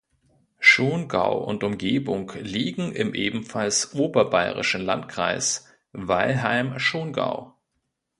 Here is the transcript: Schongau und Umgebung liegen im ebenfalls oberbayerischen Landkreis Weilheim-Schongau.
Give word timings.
Schongau 0.57 1.43
und 1.43 1.63
Umgebung 1.63 2.31
liegen 2.39 2.91
im 2.91 3.13
ebenfalls 3.13 3.93
oberbayerischen 3.93 4.81
Landkreis 4.81 5.67
Weilheim-Schongau. 5.93 7.53